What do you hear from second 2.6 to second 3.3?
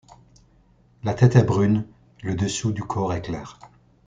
du corps est